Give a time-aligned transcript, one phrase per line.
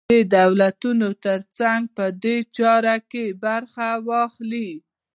[0.11, 4.69] د دولتونو تر څنګ په دې چاره کې برخه واخلي.